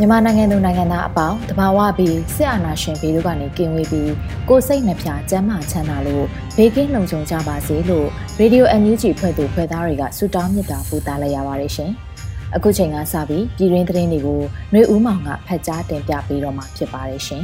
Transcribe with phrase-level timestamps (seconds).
[0.00, 4.12] မြန်မာနိုင်ငံသူနိုင်ငံသားအပေါင်းတဘာဝပြီးစစ်အာဏာရှင်ပြည်တို့ကနေကင်းဝေးပြီး
[4.48, 6.24] ကိုစိတ်နှပြကျန်းမာချမ်းသာလို့
[6.56, 8.08] ဘေးကင်းလုံခြုံကြပါစေလို့
[8.40, 11.90] Radio NUG ဖွဲ့သူဖွဲ့သားတွေကဆုတောင်းမေတ္တာပို့သလိုက်ရပါတယ်ရှင်။
[12.56, 14.40] အခုချိန်ကစပြီးပြည်တွင်းသတင်းတွေကို
[14.72, 17.42] ຫນွေဦးမောင်ကဖတ်ကြားတင်ပြပေးတော့မှာဖြစ်ပါတယ်ရှင်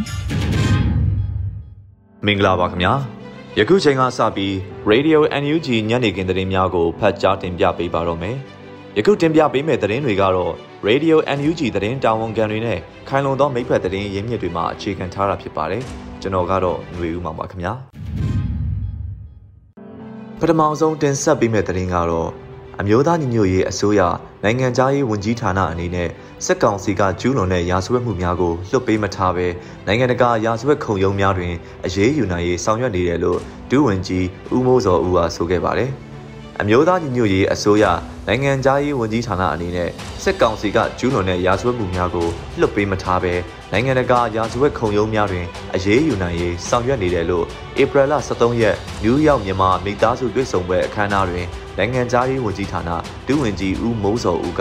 [2.27, 2.93] ။မင်္ဂလာပါခင်ဗျာ။
[3.59, 4.53] ယခုချိန်ကစပြီး
[4.91, 8.39] Radio NUG ညနေခင်းသတင်းများကိုဖတ်ကြားတင်ပြပေးပါတော့မယ်။
[8.99, 10.53] ယခုတင်ပြပေးမယ့်သတင်းတွေကတော့
[10.89, 15.83] Radio NUG သတင်းတာဝန်ခံတွေနဲ့ခိုင်လုံသောမိဖက်သတင်းရင်းမြစ်တွေမှာအခြေခံထားတာဖြစ်ပါတယ်။
[16.23, 17.73] ကျွန်တော်ကတော့ຫນွေဦးမှာပါခင်ဗျာ။
[20.41, 22.29] ပထမဆုံးတင်ဆက်ပေးမယ့်သတင်းကတော့
[22.81, 24.01] အမျိုးသားညီညွတ်ရေးအစိုးရ
[24.45, 26.09] နိုင်ငံသားရေးဝန်ကြီးဌာနအနေနဲ့
[26.45, 29.47] စက်ကောင်စီကကျူးလွန်တဲ့ရာဇဝတ်မှုများကိုလွှတ်ပေးမထားဘဲ
[29.87, 31.53] နိုင်ငံတကာရာဇဝတ်ခုံရုံးများတွင်
[31.85, 33.39] အရေးယူနိုင်ရေးဆောင်ရွက်နေတယ်လို့
[33.71, 35.93] ဒုဝန်ကြီးဦးမိုးစောဦးကဆိုခဲ့ပါတယ်။
[36.65, 37.85] အမျိုးသားညီညွတ်ရေးအစိုးရ
[38.29, 39.91] နိုင်ငံသားရေးဝန်ကြီးဌာနအနေနဲ့
[40.23, 42.29] စစ်ကောင်စီကကျူးလွန်တဲ့ရာဇဝတ်မှုများကို
[42.61, 43.35] လွတ်ပေးမထားဘဲ
[43.73, 47.45] နိုင်ငံတကာရာဇဝတ်ခုံရုံးများတွင်အရေးယူနိုင်ရေးဆောင်ရွက်နေတယ်လို့
[47.83, 51.47] ဧပြီလ23ရက်နယူးယောက်မြန်မာမိသားစုတွေ့ဆုံပွဲအခမ်းအနားတွင်
[51.79, 52.91] နိုင်ငံသားရေးဝန်ကြီးဌာန
[53.27, 54.61] ဒုဝန်ကြီးဦးမိုးစောဦးက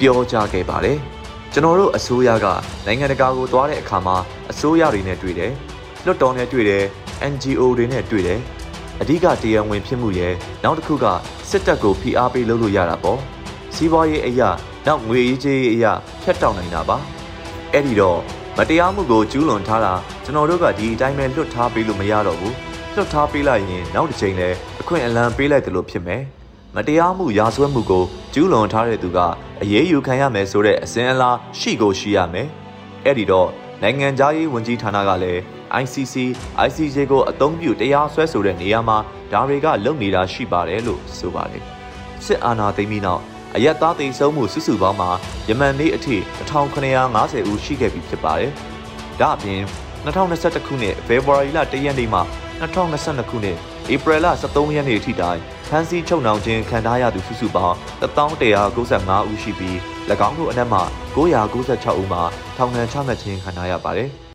[0.00, 0.98] ပြောကြားခဲ့ပါတယ်။
[1.52, 2.46] ကျွန်တော်တို့အစိုးရက
[2.86, 4.16] နိုင်ငံတကာကိုသွားတဲ့အခါမှာ
[4.50, 5.52] အစိုးရတွေနဲ့တွေ့တယ်။
[6.04, 6.84] လွှတ်တော်နဲ့တွေ့တယ်။
[7.32, 8.40] NGO တွေနဲ့တွေ့တယ်။
[9.00, 11.06] အဓိကတရားဝင်ဖြစ်မှုရဲ့နောက်တစ်ခုက
[11.50, 13.18] စစ်တပ်ကိုဖိအားပေးလုပ်လို့ရတာပေါ့
[13.74, 14.50] စီးပွားရေးအရာ
[14.86, 15.92] နောက်ငွေရေးကြေးရေးအရာ
[16.22, 16.96] ဖျက်တောက်နိုင်တာပါ
[17.72, 18.18] အဲ့ဒီတော့
[18.58, 19.92] မတရားမှုကိုကျူးလွန်ထားတာ
[20.24, 22.54] ကျွန်တော်တို့ကဒီအတိုင်းပဲလွတ်ထားပေးလို့မရတော့ဘူး
[22.94, 24.48] လွတ်ထားပေးလိုက်ရင်နောက်တစ်ချိန်လဲ
[24.80, 26.22] အခွင့်အလမ်းပေးလိုက်တယ်လို့ဖြစ်မယ်
[26.76, 28.04] မတရားမှုရာဇဝတ်မှုကို
[28.34, 29.18] ကျူးလွန်ထားတဲ့သူက
[29.62, 32.48] အရေးယူခံရမယ်ဆိုတဲ့အစဉ်အလာရှိကိုရှိရမယ်
[33.04, 33.48] အဲ့ဒီတော့
[33.82, 35.42] နိုင်ငံသားရေးဝန်ကြီးဌာနကလည်း
[35.82, 36.14] ICC
[36.66, 38.98] ICJ ကိုအသုံးပြုတရားစွဲဆိုတဲ့နေရာမှာ
[39.32, 41.62] ဒါတွေကလုံနေတာရှိပါတယ်လို့ဆိုပါတယ်
[42.24, 43.22] စစ်အာဏာသိမ်းပြီးနောက်
[43.56, 45.10] အရက်သားသိမ်းဆုံးမှုစုစုပေါင်းမှာ
[45.48, 46.16] ယမန်နေ့အထိ
[46.48, 48.52] 1950ဦးရှိခဲ့ပြီဖြစ်ပါတယ်
[49.20, 49.62] ဒါအပြင်
[50.04, 52.20] 2021ခုနှစ်ဖေဖော်ဝါရီလ1ရက်နေ့မှ
[52.60, 53.56] 2022ခုနှစ်
[53.92, 59.76] ဧပြီလ23ရက်နေ့အထိတိုင်ဖမ်းဆီးချုပ်နှောင်ခြင်းခံထားရသူစုစုပေါင်း1195ဦးရှိပြီး၎
[60.28, 60.80] င်းတို့အနက်မှ
[61.14, 62.22] 996ဦးမှာ
[62.56, 64.10] ထောင်ဒဏ်ချမှတ်ခြင်းခံထားရပါတယ်။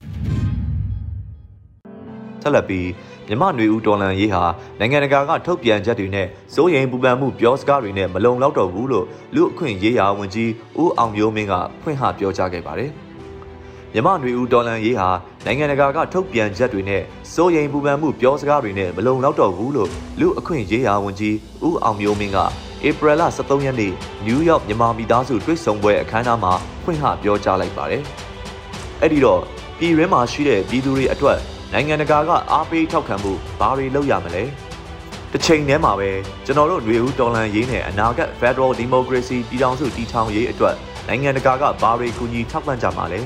[2.44, 2.88] ဆက်လက်ပြီး
[3.28, 4.44] မြမနွေဦးတော်လန်ရေးဟာ
[4.80, 9.06] နိုင်ငံတကာကထုတ်ပြန်ချက်တွေနဲ့စိုးရိမ်ပူပန်မှုပြောစကားတွေနဲ့မလုံလောက်တော့ဘူးလို့
[9.36, 10.52] လူအခွင့်ရေးရာဝန်ကြီး
[10.82, 12.92] ဦးအောင်မျိုးမင်းကဖွင့်ဟပြောကြားခဲ့ပါတယ်။
[13.94, 15.10] မြမနွေဦးတော်လန်ရေးဟာ
[15.46, 17.02] နိုင်ငံတကာကထုတ်ပြန်ချက်တွေနဲ့
[17.34, 19.90] စိုးရိမ်ပူပန်မှုပြောစကားတွေနဲ့မလုံလောက်တော့ဘူးလို့
[20.20, 22.38] လူအခွင့်ရေးရာဝန်ကြီးဦးအောင်မျိုးမင်းက
[22.88, 23.92] ဧပြီလ23ရက်နေ့
[24.26, 26.54] နယူးယောက်မြန်မာမိသားစုတွေ့ဆုံပွဲအခမ်းအနားမှာ
[26.84, 28.04] ဖွင့်ဟပြောကြားလိုက်ပါတယ်။
[29.02, 29.42] အဲ့ဒီတော့
[29.78, 31.38] ပြည်ရင်းမှာရှိတဲ့ပြည်သူတွေအတွက်
[31.76, 34.44] နိုင်ငံတကာကအားပေးထောက်ခံမှုဘာတွေလုပ်ရမလဲ
[35.32, 36.10] တစ်ချိန်တည်းမှာပဲ
[36.46, 40.76] ကျွန်တော်တို့ຫນွေဦးတော်လန်ရေးနဲ့အနာဂတ် Federal Democracy ပြည်ထောင်စုတည်ထောင်ရေးအတွက်
[41.08, 43.20] နိုင်ငံတကာကဘာတွေကူညီထောက်ပံ့ကြမှာလဲ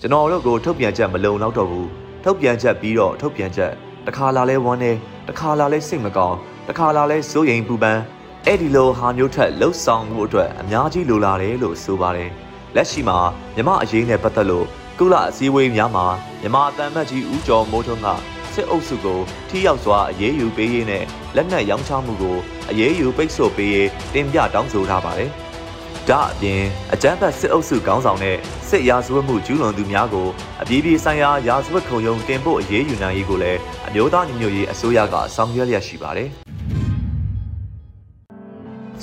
[0.00, 1.88] ကျွန်တော်တို့ကိုထုတ်ပြန်ချက်မလုံလောက်တော့ဘူး
[2.24, 3.72] ထုတ်ပြန်ချက်ပြီးတော့ထုတ်ပြန်ချက်
[4.06, 4.92] တခါလာလဲဝမ်းနေ
[5.28, 6.36] တခါလာလဲစိတ်မကောင်း
[6.68, 7.98] တခါလာလဲစိုးရိမ်ပူပန်
[8.46, 12.30] အဲ့ဒီလိုဟာမျိုးထက်လှုပ်ဆောင်မှုအတွက်အများကြီးလိုလာတယ်လို့ဆိုပါတယ်
[12.74, 13.18] လက်ရှိမှာ
[13.54, 14.66] မြမအရေးနဲ့ပတ်သက်လို့
[15.02, 16.06] ကုလအစည်းအဝေးများမှာ
[16.40, 18.08] မြန်မာအတမ်းမတ်ကြီးဦးကျော်မိုးထွန်းက
[18.54, 21.04] စစ်အုပ်စုကိုထိရောက်စွာအရေးယူပေးရေးနဲ့
[21.36, 22.36] လက်နက်ရောင်းချမှုကို
[22.70, 25.30] အရေးယူပိတ်ဆို့ပေးရေးတင်ပြတောင်းဆိုထားပါတယ်။
[26.08, 26.62] ဒါအပြင်
[26.92, 28.36] အကြမ်းဖက်စစ်အုပ်စုခေါင်းဆောင်တဲ့
[28.68, 30.28] စစ်ရာဇဝတ်မှုကျူးလွန်သူများကို
[30.62, 36.28] အပြည်ပြည်ဆိုင်ရာရာဇဝတ်ခုံရုံးတင်ဖို့အရေးယူနိုင်ရေးကိုလည်းအမျိုးသားညီညွတ်ရေးအစိုးရကဆောင်ရွက်လျက်ရှိပါတယ်။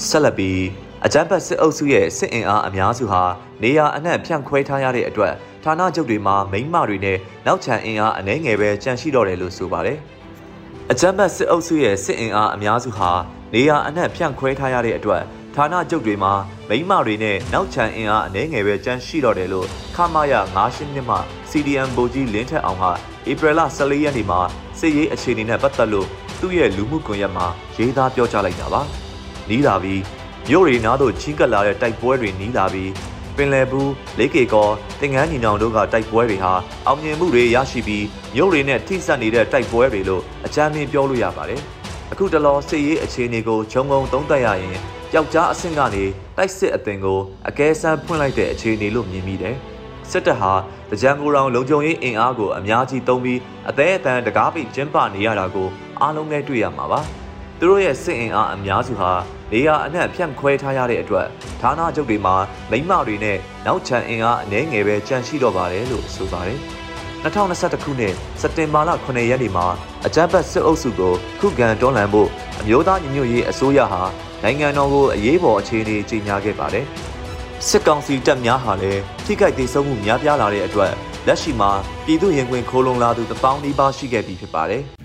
[0.08, 0.62] ဆက်လက်ပြီး
[1.06, 3.24] အကြမ်းဖက်စစ်အုပ်စုရဲ့စစ်အင်အားအများစုဟာ
[3.64, 5.34] နေရာအနှံ့ဖြန့်ခွဲထားရတဲ့အတွက်
[5.68, 9.98] ဌာနချုပ်တွေမှာမိမတွေနဲ့နောက်ချန်အင်အားအနှဲငယ်ပဲကြန့်ရှိတော့တယ်လို့ဆိုပါတယ်။
[10.92, 13.12] အကြမ်းဖက်စစ်အုပ်စုရဲ့စစ်အင်အားအများစုဟာ
[13.54, 15.22] နေရာအနှံ့ဖြန့်ခွဲထားရတဲ့အတွက်
[15.56, 16.34] ဌဌာနချုပ်တွေမှာ
[16.70, 21.18] မိမတွေနဲ့နောက်ချန်အင်အားအနည်းငယ်ပဲကြမ်းရှိတော့တယ်လို့ခမာယ9နှစ်မှ
[21.50, 22.86] CDM ဗိုလ်ကြီးလင်းထက်အောင်က
[23.30, 24.40] ဧပြီလ14ရက်နေ့မှာ
[24.80, 26.08] စစ်ရေးအခြေအနေနဲ့ပတ်သက်လို့
[26.40, 27.46] သူ့ရဲ့လူမှုကွန်ရက်မှာ
[27.78, 28.82] ရေးသားပြောကြားလိုက်တာပါ။
[29.50, 30.02] နီးလာပြီး
[30.50, 32.92] မြို့ရီနားသို့ချင်းကပ်လာတဲ့တိုက်ပွဲတွေနီးလာပြီး
[33.38, 34.70] ပင်လယ်ဘူးလေးကေကော
[35.02, 36.54] တင်ငန်းညီနောင်တို့ကတိုက်ပွဲတွေဟာ
[36.88, 38.06] အောင်မြင်မှုတွေရရှိပြီး
[38.36, 41.62] မြို့တွေနဲ့ထိစပ်နေတဲ့တိုက်ပွဲတွေလို့အကြမ်းမြင်ပြောလို့ရပါတယ်။
[42.12, 44.78] အခုတလောစစ်ရေးအခြေအနေကိုခြုံငုံသုံးသပ်ရရင်
[45.12, 46.04] ပျောက်ကြားအဆင့်ကနေ
[46.38, 49.56] တိုက်စစ်အသင်ကိုအကဲဆန်းဖွင့်လိုက်တဲ့အခြေအနေလို့မြင်မိတယ်။
[50.12, 50.54] စစ်တပ်ဟာ
[50.92, 53.40] တကြံကိုယ်တော်လုံခြုံရေးအင်အားကိုအများကြီးသုံးပြီး
[53.70, 55.68] အသေးအတန်တကားပိတ်ကျင်းပနေရတာကို
[56.02, 57.02] အားလုံးနဲ့တွေ့ရမှာပါ။
[57.60, 59.12] သူတို့ရဲ့စစ်အင်အားအများစုဟာ
[59.52, 61.28] နေရာအနှံ့ဖြန့်ခွဲထားရတဲ့အတွက်
[61.62, 62.36] ဌာနချုပ်တွေမှာ
[62.72, 66.60] မိမတွေနဲ့နောက်ချန်အင်အားအနည်းငယ်ပဲကြန့်ရှိတော့ပါတယ်လို့ဆိုပါတယ်။
[67.24, 69.66] 2021ခုနှစ်စက်တင်ဘာလ9ရက်နေ့မှာ
[70.06, 74.02] အကြမ်းဖက်စစ်အုပ်စုကိုခုခံတွန်းလှန်ဖို့အမျိုးသားညီညွတ်ရေးအစိုးရဟာ
[74.44, 76.86] နိုင်ငံတော်ကိုအရေးပေါ်အခြေအနေကြီးညာခဲ့ပါတယ်။
[77.68, 80.92] စစ်ကောင်စီတပ်များဟာလည်းထိခိုက်ဒေဆုံးမှုများပြားလာတဲ့အတွက်
[81.28, 81.72] လက်ရှိမှာ
[82.06, 84.84] ပြည်သူရင်ခွင်ခိုးလုံလာသူတပေါင်းနီးပါးရှိခဲ့ပြီဖြစ်ပါတယ်။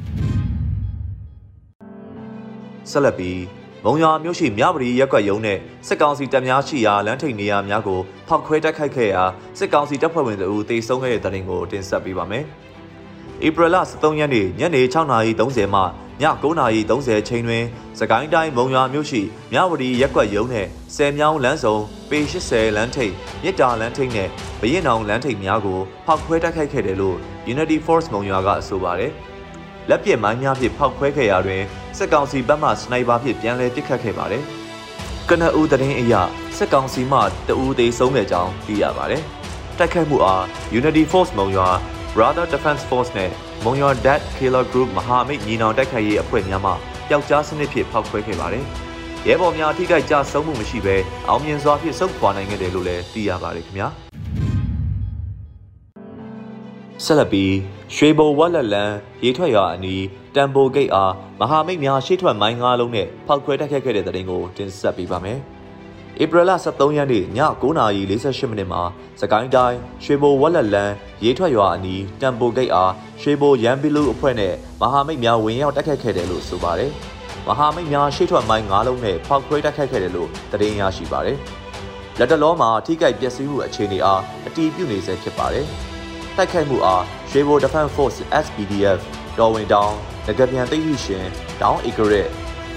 [2.92, 3.40] ဆက်လက်ပြီး
[3.84, 9.22] မုံရွာမြို့ရှိမြပရီရက်ကွက်ရုံးနဲ့စစ်ကောင်စီတပ်များရှိရာလမ်းထိပ်နေရာများကိုဖောက်ခွဲတိုက်ခိုက်ခဲ့ရာ
[9.58, 12.44] စစ်ကောင်စီတပ်ဖွဲ့ဝင်တို့တေဆုံးခဲ့တဲ့တဲ့တင်ကိုတင်ဆက်ပေးပါမယ်။
[13.46, 15.80] ဧပြီလ23ရက်နေ့ညနေ6:30မှ
[16.22, 17.64] ည9:30ချိန်တွင်
[17.98, 19.22] စကိုင်းတိုင်းမုံရွာမြို့ရှိ
[19.52, 21.76] မြဝတီရက်ကွက်ရုံးနှင့်ဆယ်မြောင်းလမ်းစုံ
[22.10, 23.12] ပေ80လမ်းထိပ်
[23.42, 24.30] မြစ်တာလမ်းထိပ်နှင့်
[24.60, 27.16] ဘရင်အောင်လမ်းထိပ်များကိုဖောက်ခွဲတိုက်ခိုက်ခဲ့တယ်လို့
[27.52, 29.12] Unity Force မုံရွာကဆိုပါတယ်။
[29.88, 31.62] လက်ပစ်မိုင်းများဖြင့်ဖောက်ခွဲခဲ့ရာတွင်
[31.98, 34.42] စစ်ကောင်စီဘက်မှစနိုက်ပါဖြင့်ပြန်လည်ပစ်ခတ်ခဲ့ပါတယ်။
[35.28, 36.14] ကနအူတရင်အရ
[36.56, 37.18] စစ်ကောင်စီမှ
[37.48, 39.22] တအူသေးဆုံးတဲ့ကြောင်းသိရပါတယ်။
[39.78, 40.42] တိုက်ခိုက်မှုအား
[40.78, 41.68] Unity Force မုံရွာ
[42.14, 43.30] Brother Defense Force နဲ့
[43.64, 46.72] မုံရွာ Dead Killer Group မဟာမိတ်ညီနောင်တိုက်ခိုက်ရေးအဖွဲ့များမှ
[47.08, 48.64] ပျောက်ကြားစနစ်ဖြင့်ဖောက်ခွဲခဲ့ပါတယ်။
[49.26, 50.96] ရဲဘော်များအထိကိကြဆုံးမှုမရှိဘဲ
[51.28, 53.88] အောင်မြင်စွာဖြင့်စုပ်ခွာနိုင်ခဲ့တယ်လို့လည်းသိရပါတယ်ခင်ဗျာ။
[57.04, 57.52] ဆက်လက်ပြီး
[57.96, 58.92] ရွှေဘိုဝက်လက်လန်
[59.24, 60.04] ရေထွက်ရွာအနီး
[60.34, 65.38] တမ်ဘိုဂိတ်အားမဟာမိတ်များရှေ့ထွက်မိုင်းငါးလုံးနဲ့ဖောက်ခွဲတိုက်ခတ်ခဲ့တဲ့တဲ့တင်ကိုတင်ဆက်ပေးပါမယ်။
[66.22, 67.24] ဧပြီလ23ရက်နေ့ည
[67.62, 68.82] 9:48မိနစ်မှာ
[69.20, 70.92] စကိုင်းတိုင်းရွှေဘိုဝက်လက်လန်
[71.24, 72.92] ရေထွက်ရွာအနီးတမ်ပိုဂိတ်အား
[73.22, 76.90] ရွှေဘိုရန်ဘီလူအဖွဲ့နဲ့မဟာမိတ်များဝင်ရောက်တိုက်ခတ်ခဲ့တယ်လို့ဆိုပါတယ်။
[77.46, 81.38] မဟာမိတ်များရှေ့ထွက်မိုင်း9လုံးနဲ့ဖောက်ခွဲတိုက်ခတ်ခဲ့တယ်လို့သတင်းရရှိပါတယ်။
[82.18, 85.68] လက်တလောမှာထိကြိုက်ပျက်စီးမှုအခြေအနေအားအတီးပြုနေဆဲဖြစ်ပါတယ်။
[86.36, 89.00] တိုက်ခိုက်မှုအားရွှေဘို Defense Force SPDF
[89.38, 89.92] တော်ဝင်တောင်
[90.26, 91.26] ငကပြန်သိရှိရှင်
[91.60, 92.28] ဒေါင်းအီဂရက်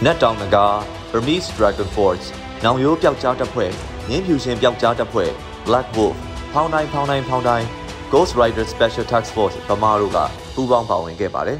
[0.03, 0.65] နက်တောင်ငကာ
[1.11, 2.25] Burmese Dragon Force
[2.63, 3.71] နောင်ရိုးပျောက်ကြားတပ်ဖွဲ့
[4.09, 5.31] ငင်းဖြူရှင်ပျောက်ကြားတပ်ဖွဲ့
[5.67, 6.15] Black Wolf
[6.53, 7.67] ဖောင်းတိုင်းဖောင်းတိုင်းဖောင်းတိုင်း
[8.13, 10.17] Ghost Rider Special Task Force ဗမာတို့က
[10.55, 11.59] ပူးပေါင်းပါဝင်ခဲ့ပါတယ်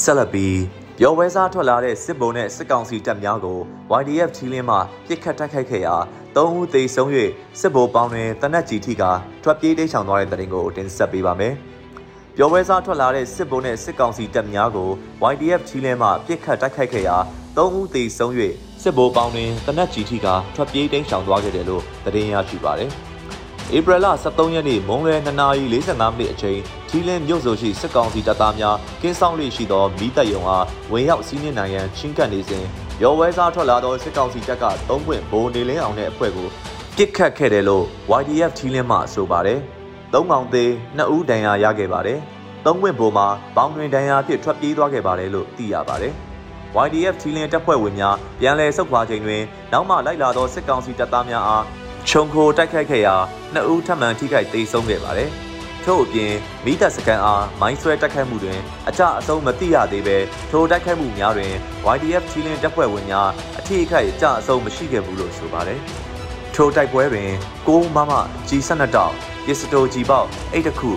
[0.00, 0.60] ဆက်လက်ပြီး
[0.98, 3.58] ပြောဝဲစားထွက်လာတဲ့စစ်ဘုံနဲ့စစ်ကောင်စီတပ်များကို
[4.00, 4.76] YDF ချီလင်းမှ
[5.06, 5.96] ပြစ်ခတ်တိုက်ခိုက်ခဲ့ရာ
[6.36, 7.10] ၃ဦးသေဆုံး၍
[7.60, 9.02] စစ်ဘိုပေါင်းတွင်တနက်ကြီးထိက
[9.42, 11.54] ထွက်ပြေးတိမ်းရှောင်သွားတဲ့တဲ့ရင်ကိုတင်ဆက်ပေးပါမယ်။
[12.36, 14.90] ပြောဝဲစားထွက်လာတဲ့စစ်ဘုံနဲ့စစ်ကောင်စီတပ်များကို
[15.32, 17.16] YDF ချီလင်းမှပြစ်ခတ်တိုက်ခိုက်ခဲ့ရာ
[17.56, 18.32] ၃ဦးသေဆုံး၍
[18.82, 22.90] စစ်ဘိုးပေါင်းတွင်တနက်ကြီးထိကထွက်ပြေးတိမ်းရှောင်သွားခဲ့တယ်လို့သတင်းရရှိပါတယ်။
[23.76, 32.64] ဧပြီလ23ရက်နေ့မုံလွယ်2:45မိနစ်အချိန်ထီလင်းမြို့ဆိုရှိစစ်ကောင်စီတပ်သားများကင်းဆောင်လေးရှိသောမိတပ်ယုံအားဝင်ရောက်စီးနင်းနိုင်ရန်ချင်းကပ်နေစဉ်
[33.02, 36.48] ရော်ဝဲစားထွက်လာသောစစ်ကောင်စီတပ်ကသုံးပွင့်ဘိုးနေလင်းအောင်တဲ့အဖွဲ့ကို
[36.96, 37.84] ပစ်ခတ်ခဲ့တယ်လို့
[38.20, 39.58] YDF ထီလင်းမှဆိုပါတယ်။
[40.14, 42.18] သုံးကောင်သေး2ဦးဒဏ်ရာရခဲ့ပါတယ်။
[42.66, 43.26] သုံးပွင့်ဘိုးမှာ
[43.56, 46.12] ပေါင်းတွင်ဒဏ်ရာဖြစ်ထွက်ပြေးသွားခဲ့ပါတယ်လို့သိရပါတယ်။
[46.86, 49.42] YDF ထီလင်းတပ်ဖွဲ့ဝင်များပြန်လည်ဆုတ်ခွာချိန်တွင်
[49.72, 51.64] နောက်မှလိုက်လာသောစစ်ကောင်စီတပ်သားများအား
[52.08, 53.14] ခြုံခိုတိုက်ခိုက်ခဲ့ရာ
[53.54, 55.30] နှစ်ဦးထပ်မံထိခိုက်ဒေဆုံးခဲ့ပါတယ်။
[55.84, 56.34] ထို့အပြင်
[56.64, 60.16] မိသက်စကန်အားမိုင်းဆွဲတိုက်ခိုက်မှုတွင်အကြအဆုံးမသိရသေးဘဲ
[60.50, 61.52] ထိုတိုက်ခိုက်မှုများတွင်
[61.94, 65.80] YDF ချီလင်းတပ်ဖွဲ့ဝင်များအထိအခိုက်အကြအဆုံးမရှိခဲ့ဘူးလို့ဆိုပါတယ်။
[66.54, 67.30] ထိုတိုက်ပွဲတွင်
[67.68, 68.12] ကိုမမ
[68.48, 69.14] ကြီး12တောက်
[69.46, 70.90] ပစ္စတိုကြီးပေါက်8တခု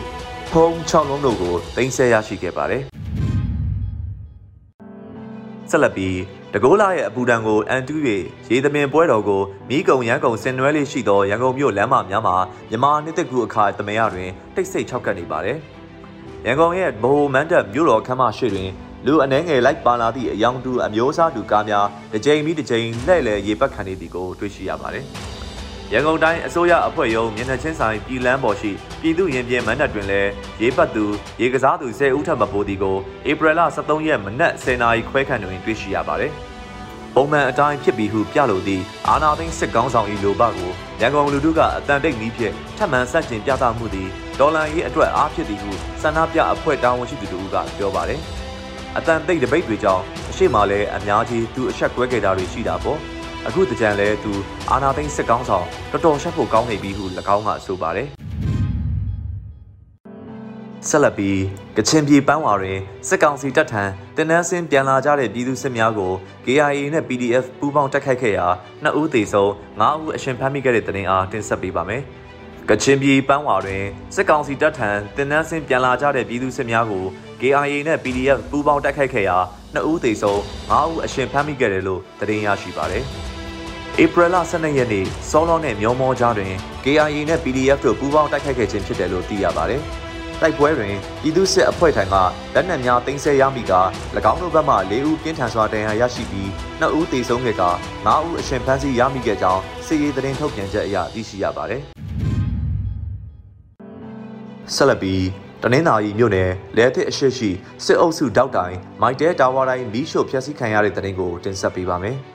[0.51, 2.83] ဖုံး6လုံးတို့ကိုတင်ဆက်ရရှိခဲ့ပါတယ်။
[5.69, 6.17] ဆက်လက်ပြီး
[6.55, 7.99] တကိုးလာရဲ့အပူဒဏ်ကိုအန်တူး၍
[8.51, 12.35] ရေသမင်ပွဲတော်ကိုမိကုံရန်ကုန်စင်နွဲလေးရှိသောရန်ကုန်မြို့လမ်းမများမှာ
[12.69, 15.57] မြမနှစ်သက်ကူအခါသမယတွင်တိတ်ဆိတ်၆ကပ်နေပါတယ်။
[16.45, 18.69] ရန်ကုန်ရဲ့ဗဟိုမန်းတပ်မြို့တော်ခမ်းမရှိတွင်
[19.05, 25.05] လူအနှဲငယ်လိုက်ပါလာသည့်အယောင်တူအမျိုးအစားတူကားများတစ်ကြိမ်ပြီးတစ်ကြိမ်လှည့်လည်ရေပတ်ခံနေသည်ကိုတွေ့ရှိရပါတယ်။
[25.95, 28.71] ရန်ကုန်တိုင်းအစိုးရအဖွဲ့ရုံးမျက်နှာချင်းဆိုင်ပြည်လန်းပေါ်ရှိ
[29.01, 30.31] ပြည်သူရင်ပြင်မန္တတွင်လည်း
[30.61, 31.05] ရေးပတ်သူ
[31.41, 32.97] ရေကစားသူ10ဦးထပ်မပိုးသည်ကို
[33.29, 36.31] ဧပြီလ23ရက်မနက်10:00နာရီခွဲခန့်တွင်တွေ့ရှိရပါတယ်။
[37.15, 40.71] ပုံမှန်အတိုင်းဖြစ်ပြီးဟုပြလိုသည့်အာနာသိန်းစစ်ကောင်းဆောင်၏လိုဘကို
[41.01, 44.09] ရန်ကုန်လူထုကအတန်တိတ်နည်းဖြင့်ထပ်မံဆက်ကျင်ပြသမှုသည်
[44.39, 45.71] ဒေါ်လာရေးအတွက်အားဖြစ်သည်ဟု
[46.01, 48.19] ဆန္ဒပြအဖွဲ့တာဝန်ရှိသူတို့ကပြောပါတယ်။
[48.97, 52.99] အတန်တိတ်တပိတ်တွေကြောင့်အရှိရှေ့မှာလည်းအများကြီးသူအဆက်ကွဲခဲ့တာတွေရှိတာပေါ့
[53.47, 54.31] အခုတကြံလဲသူ
[54.71, 58.07] အာနာသိန်းစစ်ကောင်းဆောင်တော်တော်ရှက်ဖို့ကောင်းနေပြီဟု၎င်းကဆိုပါတယ်
[60.89, 61.39] ဆက်လက်ပြီး
[61.77, 63.83] ကချင်ပြည်ပန်းဝါတွင်စစ်ကောင်စီတပ်ထံ
[64.15, 66.13] တင်နန်းစင်းပြန်လာကြတဲ့ပြည်သူစစ်များကို
[66.45, 68.47] KIA နဲ့ PDF ပူးပေါင်းတိုက်ခိုက်ခဲ့ရာ
[68.83, 69.49] နှစ်ဦးသေဆုံး
[69.81, 72.03] ၅ဦးအရှင်ဖမ်းမိခဲ့တဲ့တဲ့တင်အားတင်ဆက်ပေးပါမယ်။
[72.69, 73.83] ကချင်ပြည်ပန်းဝါတွင်
[74.15, 77.05] စစ်ကောင်စီတပ်ထံတင်နန်းစင်းပြန်လာကြတဲ့ပြည်သူစစ်များကို
[77.41, 79.37] KIA နဲ့ PDF ပူးပေါင်းတိုက်ခိုက်ခဲ့ရာ
[79.73, 80.39] နှစ်ဦးသေဆုံး
[80.71, 83.05] ၅ဦးအရှင်ဖမ်းမိခဲ့တယ်လို့သတင်းရရှိပါတယ်။
[84.01, 89.81] ဧပြီလ12ရက်နေ့စောလောနဲ့မြောမောကြားတွင် KIA နဲ့ PDF တို့ပူးပေါင်းတိုက်ခိုက်ခဲ့ခြင်းဖြစ်တယ်လို့သိရပါတယ်။
[90.41, 92.15] တိုက်ပွဲတွင်ပြည်သူ့စစ်အဖွဲ့ထံက
[92.55, 93.73] လက်နက်များတင်ဆက်ရမိက၎
[94.31, 96.47] င်းတို့ဘက်မှ၄ဦးပြင်းထန်စွာဒဏ်ရာရရှိပြီး
[96.81, 97.63] 2ဦးသေဆုံးခဲ့က
[98.05, 101.81] 9ဦးအရှင်ဖမ်းဆီးရမိခဲ့ကြောင်းစစ်ရေးသတင်းထုတ်ပြန်ချက်အရသိရှိရပါတယ်။
[104.75, 105.23] ဆက်လက်ပြီး
[105.61, 107.49] တနင်္သာရီမြို့နယ်လဲသစ်အရှိရှိ
[107.85, 112.17] စစ်အုပ်စုတောက်တိုင်မိုက်တဲတာဝါတိုင်းမီးရှို့ဖျက်ဆီးခံရတဲ့တဲ့တင်ကိုတင်ဆက်ပေးပါမယ်။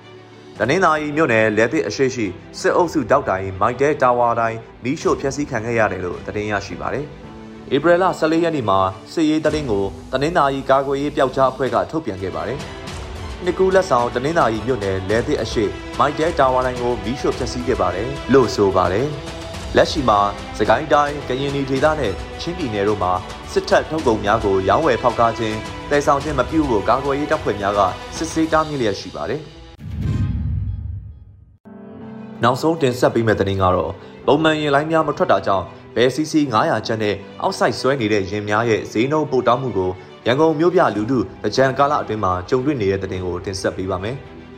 [0.61, 2.27] တနင်္သာရီမြို့နယ်လဲသစ်အရှိရှိ
[2.61, 7.05] စစ်အုပ်စုတောက်တိုင်မိုက်တဲတာဝါတိုင်းမီးရှို့ဖျက်ဆီးခံခဲ့ရတယ်လို့သတင်းရရှိပါတယ်။
[7.75, 8.79] ဧပြီလ14ရက်နေ့မှာ
[9.13, 12.59] စစ်ရေးတရင်ကိုတနင်္သာရီကာကွယ်ရေးပျောက်ကြားအဖွဲ့ကထုတ်ပြန်ခဲ့ပါတယ်။
[13.45, 15.65] နှစ်ကူလက်ဆောင်တနင်္သာရီမြို့နယ်လဲသစ်အရှိ
[15.99, 19.07] မိုက်တဲတာဝါလိုင်းကိုမီးရှို့ဖျက်ဆီးခဲ့ပါတယ်လို့ဆိုပါတယ်။
[19.77, 20.21] လက်ရှိမှာ
[20.59, 23.13] စကိုင်းတိုင်းကရင်ပြည်ဒေသနဲ့ချင်းပြည်နယ်တို့မှာ
[23.53, 25.59] စစ်တပ်ထုတ်ကုန်များကိုရောင်းဝယ်ဖောက်ကားခြင်း
[25.91, 27.81] တိုက်ဆောင်ခြင်းမပြုဖို့ကာကွယ်ရေးတပ်ဖွဲ့များက
[28.17, 29.43] စစ်ဆေးတားမြစ်လျက်ရှိပါတယ်။
[32.43, 33.93] နောက်ဆုံးတင်ဆက်ပေးမယ့်သတင်းကတော့
[34.27, 35.65] ပုံမှန်ရင်လိုင်းများမထွက်တာကြောင့်
[35.95, 39.91] ဘယ်စီစီ900ကျန်းနဲ့အောက်ဆိုင်ဆွဲနေတဲ့ရင်များရဲ့ဈေးနှုန်းပိုတောင်းမှုကို
[40.27, 44.17] ရန်ကုန်မြို့ပြလူထုအကြံကာလအတွင်းမှာကြုံတွေ့နေတဲ့တဲ့တင်ကိုတင်ဆက်ပေးပါမယ်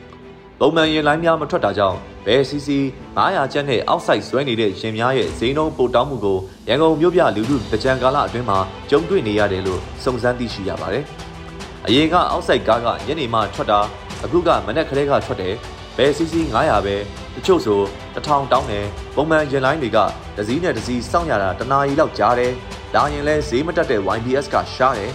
[0.59, 2.77] ။ပုံမှန်ရင်လိုင်းများမထွက်တာကြောင့်ဘယ်စီစီ
[3.17, 6.37] 900ကျန်းနဲ့အောက်ဆိုင်ဆွဲနေတဲ့ရင်များရဲ့ဈေးနှုန်းပိုတောင်းမှုကို
[6.69, 8.57] ရန်ကုန်မြို့ပြလူထုအကြံကာလအတွင်းမှာ
[8.89, 11.03] ကြုံတွေ့နေရတယ်လို့စုံစမ်းသိရှိရပါတယ်။
[11.87, 13.79] အရင်ကအောက်ဆိုင်ကားကညနေမှထွက်တာ
[14.23, 15.55] အခုကမနက်ခရဲကထွက်တယ်
[15.97, 16.95] ဘယ်စီစီ900ပဲ
[17.35, 17.79] တချို့ဆို
[18.15, 19.99] 1000တောင်းတယ်ပုံမှန်ရင်လိုင်းတွေက
[20.37, 22.53] ဒစည်းနဲ့ဒစည်းစောင့်ရတာတနာရီလောက်ကြားတယ်
[22.95, 25.11] ဒါရင်လဲဈေးမတက်တဲ့ YBS ကရှားတယ်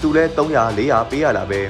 [0.00, 1.60] သူလဲ300 400ပေးရတာပဲ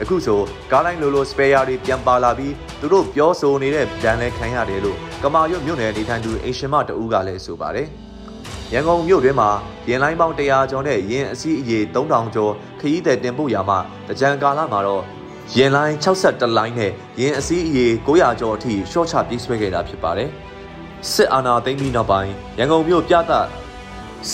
[0.00, 0.40] အခုဆို
[0.70, 7.88] ကားတိုင်းလိုလို spare တွေပြန်ပါလာပြီးသူတို့ပြောဆိုနေတဲ့ဒဏ်လဲခံရတယ်လို့ကမာရွတ်မြို့နယ်နေထိုင်သူအိမ်ရှင်မတဦးကလည်းဆိုပါတယ်
[8.72, 9.50] ရန်ကုန်မြို့တွင်မှာ
[9.88, 15.02] ရင်လိုင်းပေါင်း100ကျော်နဲ့ရင်အစီအရေ3000ကျော်ခရီးသည်တင်ပို့ရာမှာတကြံကာလမှာတော့
[15.56, 20.30] ရင်လိုင်း61လိုင်းနဲ့ရင်အစည်းအရေ900ကျော်အထိရှော့ချပြေးဆွဲခဲ့တာဖြစ်ပါတယ်။
[21.12, 23.32] စစ်အာဏာသိမ်းပြီးနောက်ပိုင်းရန်ကုန်မြို့ပြသ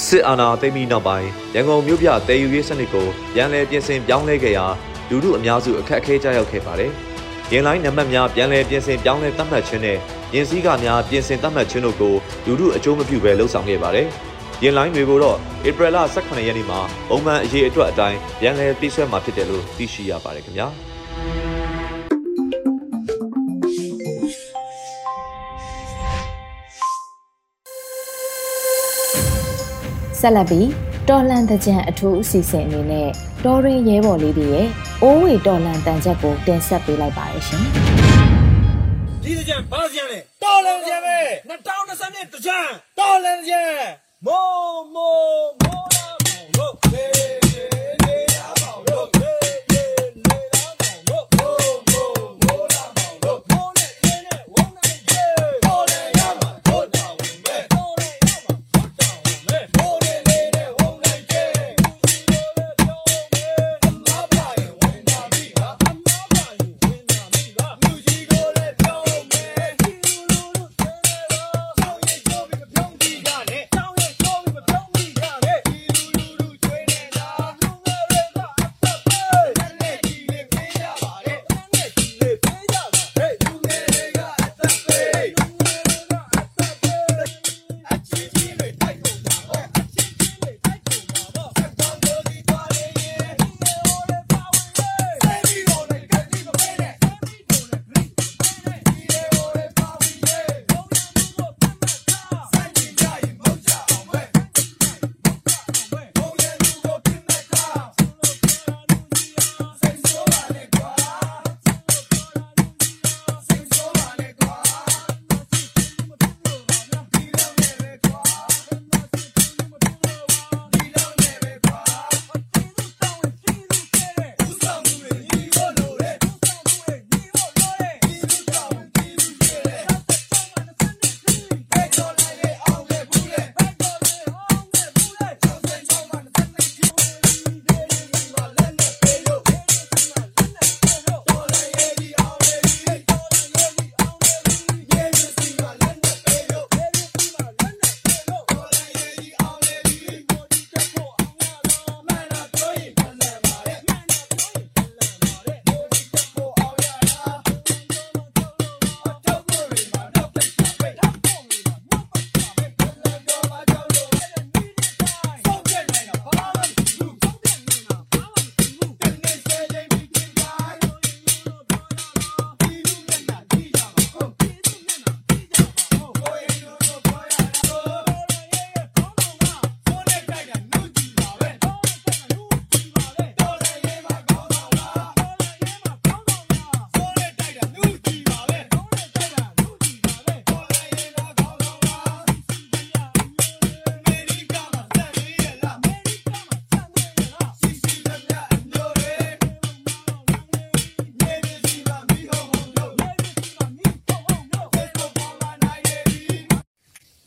[0.07, 4.67] စစ်အာဏာသိမ်းပြီးနောက်ပိုင်းရန်ကုန်မြို့ပြတည်ယူရေးစနစ်ကိုပြန်လည်ပြင်ဆင်ပြောင်းလဲခဲ့ရာ
[5.11, 6.91] လူထုအများစုအခက်အခဲကြောက်ခဲ့ပါတယ်။
[7.53, 9.99] ရင်လိုင်းနံပါတ်များပြန်လည်ပြင်ဆင်ပြောင်းလဲသတ်မှတ်ခြင်းနဲ့
[10.35, 12.15] ရင်စည်းကများပြင်ဆင်သတ်မှတ်ခြင်းတို့ကို
[12.47, 14.07] လူထုအကျိုးမပြုဘဲလှုပ်ဆောင်ခဲ့ပါတယ်။
[14.63, 20.69] ရင်လိုင်းတွေကိုတော့ဧပြီလ18ရက်နေ့မှာပုံမှန်အရေးအတွက်အတိုင်းပြန်လည်ပြေးဆွဲမှာဖြစ်တယ်လို့သိရှိရပါတယ်ခင်ဗျာ။
[30.21, 30.69] ဆက်လက်ပြီး
[31.09, 33.09] တော်လန်တကြံအထူးအစီအစဉ်အနေနဲ့
[33.45, 34.69] တော်ရင်ရဲဘော်လေးတွေရဲ့
[35.03, 37.65] အိုးဝေတော်လန်တန်ချက်ကိုတင်ဆက်ပေးလိုက်ပါရရှင်။
[39.23, 41.19] ဒီတကြံဘာကြံလဲတော်လန်ကြံပဲ
[41.51, 42.59] 2020တကြံ
[42.99, 43.63] တော်လန်ကြံ
[44.27, 47.46] မိုးမိုးမိုးလာမောင်လို့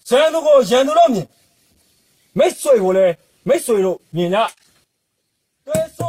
[0.09, 1.27] ရန်သူကိုရန်သူတော့မြင်
[2.37, 3.13] မိတ်ဆွေကိုလည်း
[3.47, 4.39] မိတ်ဆွေတို့မြင်ကြ
[5.65, 6.08] တွေ့ဆု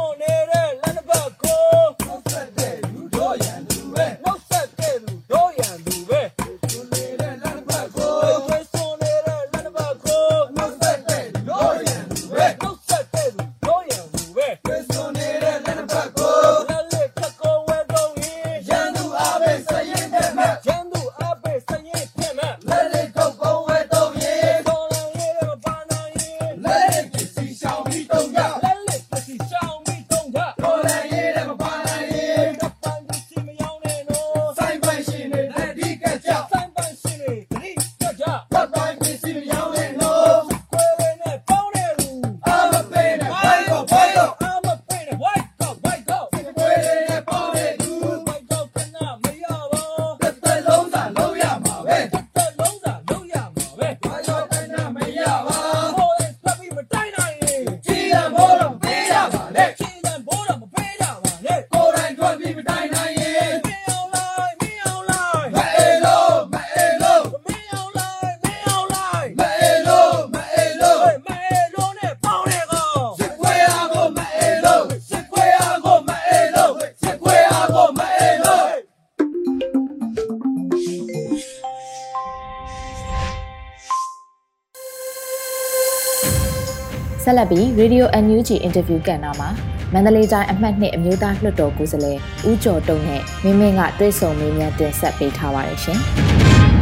[87.81, 89.49] ဆက်လက်ပြီး Radio NUG Interview ကဏ္ဍမှာ
[89.93, 92.17] မန္တလေးတိုင်းအမှတ်2အမျိုးသားလွှတ်တော်ကိုယ်စားလှယ်
[92.49, 95.99] ဦးကျော်တုံနဲ့မင်းမင်းကတွေ့ဆုံမေးမြန်းတင်ဆက်ပေးထားပါတယ်ရှင်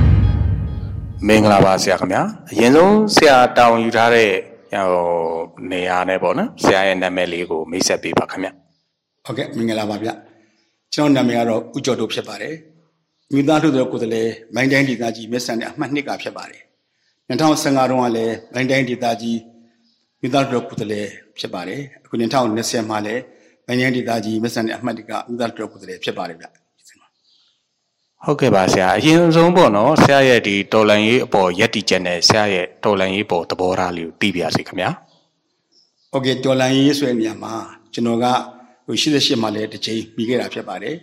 [1.27, 4.29] ။မင်္ဂလာပါဆရာခင်ဗျာအရင်ဆုံးဆရာတောင်းယူထားတဲ့
[4.71, 4.87] ဟို
[5.71, 8.51] နေရာနဲ့ပေါ့နော်ဆရာရဲ့နာမည်လေးကိုမိတ်ဆက်ပေးပါခင်ဗျာ
[9.25, 10.09] ဟုတ်ကဲ့မင်္ဂလာပါဗျ
[10.93, 12.55] ကျွန်တော်နာမည်ကတော့ဦးကျော်တို့ဖြစ်ပါတယ်
[13.33, 16.61] မိသားစုတော်ကိုယ်စားလှယ်မိုင်းတိုင်းဒေသကြီးမက်ဆန်နဲ့အမှတ်နှစ်ကဖြစ်ပါတယ်
[17.29, 19.37] 2015တုန်းကလည်းမိုင်းတိုင်းဒေသကြီး
[20.21, 21.07] မိသားစုတော်ကိုယ်စားလှယ်
[21.39, 23.21] ဖြစ်ပါတယ်အခု2020မှာလည်း
[23.67, 26.45] မိုင်းတိုင်းဒေသကြီးမက်ဆန်နဲ့အမှတ်တစ်ကမိသားစုတော်ကိုယ်စားလှယ်ဖြစ်ပါတယ်ဗျ
[28.25, 34.89] ဟုတ်ကဲ့ပါဆရာအရင်ဆုံးပေါ့နော်ဆရာရဲ့ဒီတော်လန်ရေးအပေါ်ရက်တီချက်နဲ့ဆရာရဲ့တော်လန်ရေးပေါ်သဘောထားလေးကိုသိပြရစီခင်ဗျာ
[36.11, 37.53] ဟုတ်ကဲ့တော်လန်ရေးဆိုတဲ့နေရာမှာ
[37.93, 38.25] ကျွန်တော်က
[38.85, 40.95] ဟို88မှာလည်းတစ်ချိန်ပြီးခဲ့တာဖြစ်ပါတယ်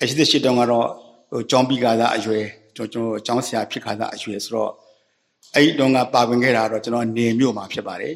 [0.00, 0.86] အဲ88တုန်းကတော့
[1.32, 2.44] ဟိုကျောင်းပြီးကားသားအရွယ်
[2.76, 4.70] ကျွန်တော်ကျွန်တော်ကျောင်းဆရာဖြစ်ကားသားအရွယ်ဆိုတော့
[5.54, 8.14] အဲ့ဒီတုန်းကပါဝင်ခဲ့တာတော့ကျွန်တော်နေမြို့မှာဖြစ်ပါတယ်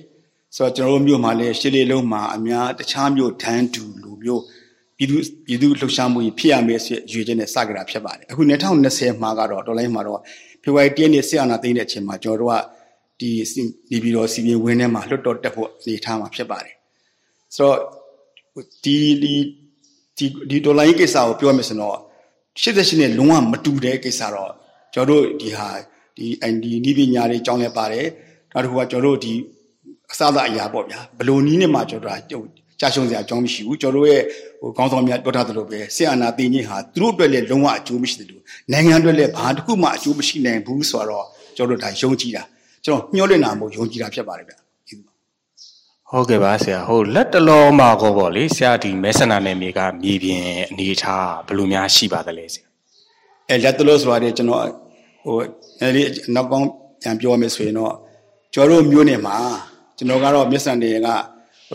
[0.57, 4.43] ဆိုတော့ကျွန်တော်တို့မြို့မှာလည်းရှစ်လေးလုံးမှာအများတခြားမြို့ထန်းတူလူမျိုး
[4.97, 10.21] ပြည်သူပြည်သူလှုပ်ရှားမှုကြီးဖြစ်ရမယ်ဆိုရွေချက်နဲ့စကြတာဖြစ်ပါတယ်အခု2020မှာကတော့တော်လိုင်းမှာတော့
[10.62, 12.57] ဖေဖော်ဝါရီ1ရက်နေ့ဆီယနာသိန်းတဲ့အချိန်မှာကျွန်တော်တို့က
[13.21, 13.31] ဒီ
[13.90, 16.75] ဒီပြီးတော့စီပင်ဝင်းထဲမှာလွတ်တော်တက်ဖို့အနေထားမှာဖြစ်ပါတယ်
[17.57, 17.79] ဆိုတော့
[18.85, 19.35] ဒီဒီ
[20.19, 21.99] ဒီဒီဒေါ်လာရေးကိစ္စကိုပြောမယ်ဆိုတော့
[22.61, 24.53] 88နဲ့လုံးဝမတူတဲ့ကိစ္စတော့
[24.95, 25.69] ကျွန်တော်တို့ဒီဟာ
[26.17, 28.07] ဒီအန်ဒီနီးပညာတွေကြောင်းလဲပါတယ်
[28.53, 29.35] နောက်တစ်ခုကကျွန်တော်တို့ဒီ
[30.14, 32.46] အစသာအရာပေါ့ဗျာဘယ်လိုနီးနဲ့မှကျွန်တော်တို့
[32.81, 34.22] ကြာရှုံးစရာအကြောင်းမရှိဘူးကျွန်တော်တို့ရဲ့
[34.61, 42.42] ဟိုကောင်းဆောင်များပြောထားသလိုပဲဆရာနာသိချင်းဟာသူတို့အတွက်လည်းလုံးဝအကျိုးမရှိတယ်လို့နိုင်ငံအတွက်လည်းဘာတစ်ခုမှအကျိုးမရှိနိုင်ဘူးဆိုတော့ကျွန်တော်တို့ဒါယုံကြည်တာ
[42.85, 44.57] ကျွန်တော်ညှို့လင့်တာမို့ယုံကြည်တာဖြစ်ပါတယ်ဗျာ
[46.11, 52.66] ဟုတ်ကဲ့ပါဆရာဟိုလက်တလောမှာကောပေါ့လေဆရာဒီမဲဆန္ဒနယ်မြေကမြေပြင်အနေထားဘယ်လိုများရှိပါသလဲဆရာ
[53.48, 54.62] အဲလက်တလို့ဆိုတာလေကျွန်တော်
[55.24, 55.37] ဟို
[55.81, 56.03] အဲဒီ
[56.35, 56.66] နောက်ကောင်း
[57.03, 57.94] ပြန်ပြောမယ်ဆိုရင်တော့
[58.55, 59.37] ကျွန်တော်တို့မျိုးနယ်မှာ
[59.96, 61.09] ကျွန်တော်ကတော့မြစ်ဆန်တွေက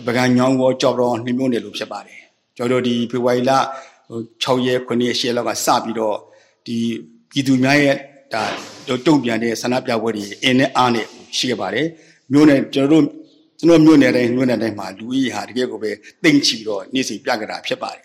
[0.06, 2.20] ပကံညောင်းဘောကြောက်တော့နှိမ့်မျိုးနယ်လို့ဖြစ်ပါတယ်
[2.56, 3.52] ကျွန်တော်တို့ဒီဖေဖော်ဝါရီလ
[4.08, 6.16] ဟို6ရက်9ရက်10ရက်လောက်ကစပြီးတော့
[6.66, 6.76] ဒီ
[7.30, 7.96] ပြည်သူများရဲ့
[8.32, 8.42] ဒါ
[9.06, 11.06] တုံ့ပြန်တဲ့ဆန္ဒပြပွဲတွေအင်းနဲ့အားနဲ့
[11.36, 11.86] ရှိခဲ့ပါတယ်
[12.32, 13.04] မျိုးနယ်ကျွန်တော်တို့
[13.58, 15.90] ကျွန်တော်မျိုးနယ်တိုင်းမျိုးနယ်တိုင်းမှာလူကြီးဟာတကယ်ကိုပဲ
[16.22, 18.04] တိမ်ချီပြီးတော့နေ့စဉ်ပြကြတာဖြစ်ပါတယ်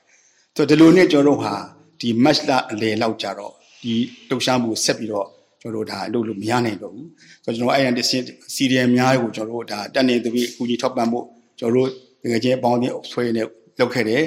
[0.55, 1.53] ဆိုတော့ဒီလိုနဲ့ကျွန်တော်တို့ဟာ
[1.99, 3.93] ဒီ match လအလေလောက်ကြတော့ဒီ
[4.29, 5.27] လှုပ်ရှားမှုဆက်ပြီးတော့
[5.65, 7.09] ကျွန်တော်တို့ဒါအလုပ်လို့မရနိုင်တော့ဘူး
[7.43, 8.23] ဆိုတော့ကျွန်တော်အဲ့ရန်တစ်စင်
[8.55, 11.25] စီရီယယ်များတွေကိုကျွန်တော်တို့ဒါတက်နေသူပြီးအကူကြီးထောက်ပံ့ဖို့
[11.59, 11.89] ကျွန်တော်တို့
[12.31, 13.43] ငွေကြေးအပေါင်းအသင်းဆွဲနေ
[13.79, 14.23] လုပ်ခဲ့တယ်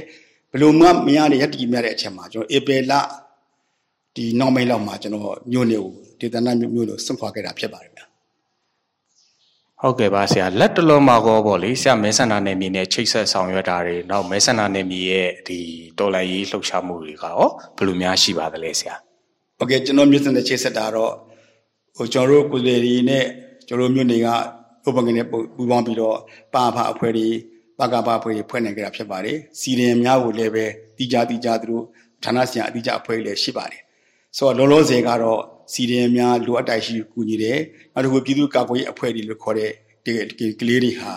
[0.53, 2.93] ဘလို့မှမရတဲ့ရတ္တိမရတဲ့အချက်မှာကျွန်တော်ဧပြီလ
[4.17, 8.05] ဒီနောက်ပိုင်းလောက်မှာကျွန်တော်မြို့နေကိုဒေသနာမြို့လို့ဆွန့်ခွာခဲ့တာဖြစ်ပါတယ်ဗျာ
[9.83, 15.59] ဟုတ်ကဲ့ပါဆရာလက်တလုံးမှာကောပေါ့လေဆရာမဲဆန္ဒနယ်မြေနဲ့ချိတ်ဆက်ဆောင်ရွက်တာတွေနောက်မဲဆန္ဒနယ်မြေရဲ့ဒီ
[15.99, 17.43] တော်လန်ရေးလှုပ်ရှားမှုတွေကရော
[17.77, 18.95] ဘယ်လိုများရှိပါသလဲဆရာ
[19.59, 21.13] ဟုတ်ကဲ့ကျွန်တော်မြို့စံနဲ့ချိတ်ဆက်တာတော့
[21.99, 23.25] ဟိုကျွန်တော်တို့ကိုယ်လေတွေနဲ့
[23.69, 24.29] ကျွန်တော်မြို့နေက
[24.87, 26.19] ဥပငွေနဲ့ပူပေါင်းပြီးတော့
[26.55, 27.29] ပါဖအဖွဲ့တွေ
[27.79, 30.65] ပကပအဖွဲ့တွေဖွဲ့နိုင်ကြတာဖြစ်ပါတယ်စီရင်များကိုလည်းပဲ
[30.97, 31.85] တီးကြတီးကြသူတို့
[32.25, 33.81] ဌာနဆိုင်ရာအတိအကျအဖွဲ့တွေလည်းရှိပါတယ်
[34.37, 35.41] ဆိုတော့လောလောဆယ်ကတော့
[35.73, 37.59] စီရင်များလိုအပ်တိုက်ရှိကူညီတယ်
[37.93, 39.71] နောက်တစ်ခုပြည်သူ့ကာကွယ်ရေးအဖွဲ့တွေလို့ခေါ်တဲ့
[40.39, 41.13] ဒီကလေးတွေဟာ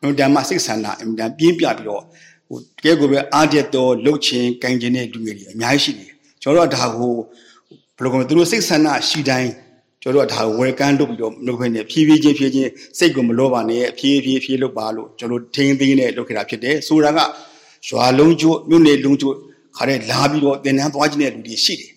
[0.00, 2.02] အင်တန်မှစိတ်ဆန္ဒအင်တန်ပြင်းပြပြီးတော့
[2.48, 6.10] ဟိုတကယ်ကိုပဲအားကျတော့လှုပ်ချင်းကင်ကျင်တဲ့လူငယ်တွေအများကြီးရှိတယ်
[6.42, 7.14] ကျွန်တော်တို့ကဒါကို
[7.96, 9.50] ဘယ်လိုကောသူတို့စိတ်ဆန္ဒရှိတိုင်း
[10.06, 17.20] ကျကျွန်တော်တို့ကဒါကို welcome လုပ်ပြီးတော့လုပ်ခဲ့နေဖြည်းဖြည်းချင်းဖြည်းချင်းစိတ်ကိုမလောပါနဲ့ဖြည်းဖြည်းဖြည်းလုပ်ပါလို့ကျွန်တော်ထင်းသိမ်းနဲ့လုပ်ခဲ့တာဖြစ်တယ်ဆိုတာက
[17.88, 19.36] ရွာလုံးကျိုးမြို့နယ်လုံးကျိုး
[19.76, 21.92] ခါတဲ့လာပြီးတော့တင်နန်းသွားခြင်းတဲ့လူတွေရှိတယ်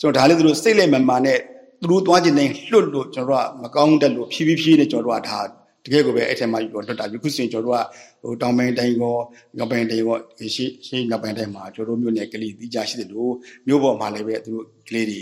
[0.00, 1.38] ကျွန်တော်ဒါလည်းသူတို့စိတ်လက်မမာနဲ့
[1.80, 5.40] သူတို့သွားခြင်းနဲ့လွတ်လို့ကျွန်တော်တို့ကမကောင်းတဲ့လို့ဖြည်းဖြည်းဖြည်းနဲ့ကျွန်တော်တို့ကဒါ
[5.84, 7.82] တကယ်ကိုပဲအဲ့ထက်မှပြီးတော့လွတ်တာပြီခုဆိုရင်ကျွန်တော်တို့က
[8.22, 9.14] ဟိုတောင်ပိုင်းတိုင်းကော
[9.60, 13.32] ငပန်းတိုင်းကောရှိရှိငပန်းတိုင်းမှာကျွန်တော်တို့မြို့နယ်ကလေးတီးကြရှိတယ်လို့
[13.66, 15.20] မြို့ပေါ်မှာလည်းပဲသူတို့ကလေးတွေ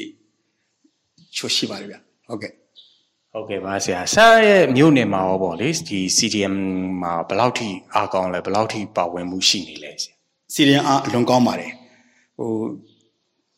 [1.36, 2.52] ချိုရှိပါတယ်ဗျ ဟုတ်ကဲ့
[3.32, 6.56] ဟုတ်ကဲ့ပါဆရာဆရာရဲ့မြို့နယ်မှာရောပေါ့လေဒီ CDM
[7.02, 10.14] မှာဘယ်လောက်ထိအားကောင်းလဲဘယ်လောက်ထိပါဝင်မှုရှိနေလဲဆရာ
[10.54, 11.72] CDM အားအလွန်ကောင်းပါတယ်
[12.38, 12.50] ဟို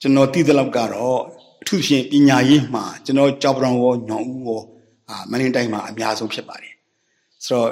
[0.01, 1.21] ကျွန်တော်သိတဲ့လောက်ကတော့
[1.63, 4.63] အထူးဖြင့်ပညာရေးမှာကျွန်တော်ကြောက်ပရောင်ရောညောင်ဦးရော
[5.09, 6.75] အာမင်းတိုင်းမှာအများဆုံးဖြစ်ပါတယ်
[7.47, 7.71] ဆိုတော့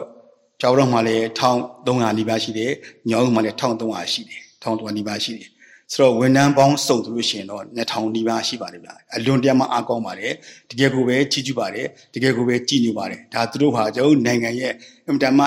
[0.60, 2.72] ကြောက်ပရောင်မှာလည်း1300နီးပါးရှိတယ်
[3.10, 5.48] ညောင်ဦးမှာလည်း1300ရှိတယ်1300နီးပါးရှိတယ်
[5.94, 10.32] ဆိုတော့ဝန်ထမ်းပေါင်းစုံသလို့ရှိရင်တော့2000နီးပါးရှိပါတယ်ဗျာအလွန်တရာမှအားကောင်းပါတယ်
[10.70, 14.72] တကယ်ကိုပဲကြီးကျူးပါတယ်တကယ်ကိုပဲကြည်ညိုပါတယ်ဒါသူတို့ဟာကျွန်တော်နိုင်ငံရဲ့
[15.06, 15.40] အင်တာမ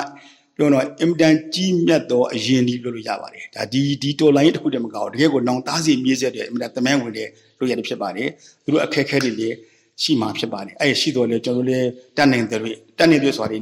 [0.57, 7.29] ပြောတော့အင်တန်ကြီးမြတ်သောအရင်ဒီပြောလို့ရပါတယ်ဒါဒီဒီတော်လိုင်းတစ်ခုတည်းမကောက်တကယ်ကိုနောင်သားစီမြေးဆက်တဲ့အင်တန်တမန်ဝင်တဲ့
[7.59, 8.29] လို့ရတယ်ဖြစ်ပါတယ်
[8.63, 9.55] သူတို့အခက်အခဲတွေလည်း
[10.03, 13.57] ရှိမှဖြစ်ပါတယ်အဲ့ရှိတော့လေကျွန်တော်လည်းတတ်နိုင်တယ်လို့တတ်နိုင်တယ်ဆိုတာဒီ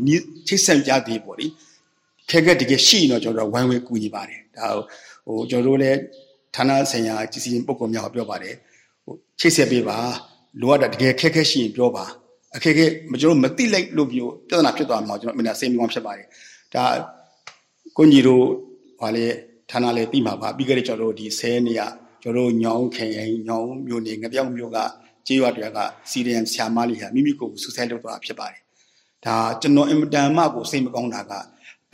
[0.48, 1.46] ချိတ်ဆက်ကြသည်ပေါ့လေ
[2.30, 4.68] ခက်ခဲတကယ်ရှိရင်တော့ကျွန်တော်ဝိုင်းဝဲကူညီပါတယ်ဒါ
[5.28, 5.98] ဟိုကျွန်တော်တို့လည်း
[6.56, 8.56] ဌာနဆိုင်ရာကြီးစီရင်ပုံကောင်များပြောပါတယ်
[9.06, 9.98] ဟိုချိတ်ဆက်ပေးပါ
[10.62, 12.06] လိုအပ်တာတကယ်ခက်ခဲရှိရင်ပြောပါ
[12.56, 12.86] အခက်ခဲ
[13.22, 16.28] ကျွန်တော်မသိလိုက်လို့ပြောပြဿနာဖြစ်သွားမှာကျွန်တော်အမြဲစိတ်မကောင်းဖြစ်ပါတယ်
[16.74, 16.86] ဒါ
[17.98, 18.46] ကိုညီတို့
[19.00, 19.26] ဟာလေ
[19.72, 21.82] ဌာနလေပြီးမှာပါပြီးခဲ့တဲ့ကျွန်တော်တို့ဒီဆဲနေရ
[22.24, 24.78] ကျွန်တော်တို့ညောင်းခင်ရင်ညောင်းမျိုးနေငပြောင်းမျိုးက
[25.28, 28.62] ကြေးရွာတွေကစီရီယမ်ဆ iam မလေးဟာမိမိကိုယ်ကိုဆူဆဲလုပ်သွားဖြစ်ပါတယ်
[29.26, 31.34] ဒါကျွန်တော်အင်မတန်မှကိုစိတ်မကောင်းတာက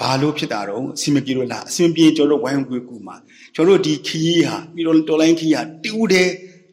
[0.02, 3.16] ဘာလို့ဖြစ်တာတော့အစီမပြေလို့လားအစီမပြေကျွန်တော်တို့ဝိုင်းဝန်းကူမှာ
[3.56, 6.30] ကျွန်တော်တို့ဒီခီးဟာပြီးတော့တော်လိုင်းခီးဟာတူးတယ်